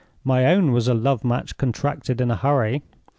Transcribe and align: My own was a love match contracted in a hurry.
My 0.23 0.47
own 0.47 0.71
was 0.71 0.87
a 0.87 0.95
love 0.95 1.23
match 1.23 1.57
contracted 1.57 2.21
in 2.21 2.31
a 2.31 2.35
hurry. 2.35 2.81